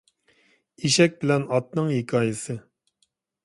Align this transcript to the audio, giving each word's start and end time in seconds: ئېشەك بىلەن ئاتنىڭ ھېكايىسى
ئېشەك 0.87 1.21
بىلەن 1.21 1.47
ئاتنىڭ 1.53 1.95
ھېكايىسى 1.97 2.61